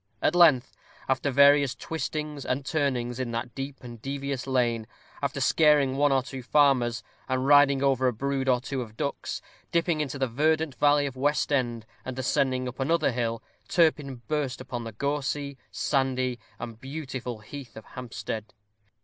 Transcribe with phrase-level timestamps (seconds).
[0.19, 0.75] At length,
[1.07, 4.87] after various twistings and turnings in that deep and devious lane;
[5.21, 9.43] after scaring one or two farmers, and riding over a brood or two of ducks;
[9.71, 14.85] dipping into the verdant valley of West End, and ascending another hill, Turpin burst upon
[14.85, 18.55] the gorsy, sandy, and beautiful heath of Hampstead.